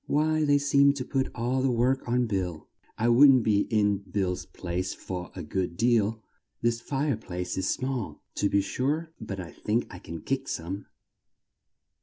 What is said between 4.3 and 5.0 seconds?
place